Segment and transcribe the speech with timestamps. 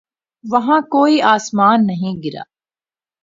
[0.43, 2.43] وہاں کوئی آسمان نہیں گرا۔